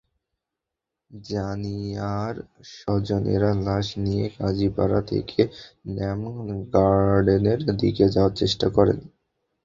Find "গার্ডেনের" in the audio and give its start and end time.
6.73-7.59